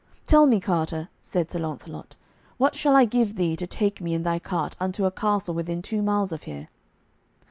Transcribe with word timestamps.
"Tell 0.25 0.47
me, 0.47 0.59
carter," 0.59 1.09
said 1.21 1.51
Sir 1.51 1.59
Launcelot, 1.59 2.15
"what 2.57 2.73
shall 2.73 2.95
I 2.95 3.05
give 3.05 3.35
thee 3.35 3.55
to 3.55 3.67
take 3.67 4.01
me 4.01 4.15
in 4.15 4.23
thy 4.23 4.39
cart 4.39 4.75
unto 4.79 5.05
a 5.05 5.11
castle 5.11 5.53
within 5.53 5.83
two 5.83 6.01
miles 6.01 6.31
of 6.31 6.41
here?" 6.45 6.69